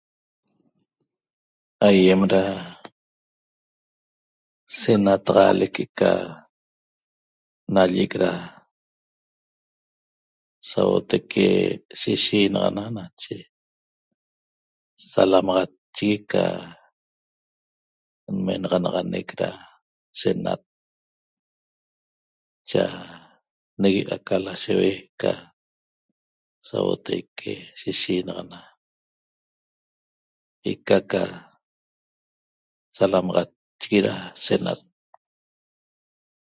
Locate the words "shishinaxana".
11.99-12.83, 27.79-28.59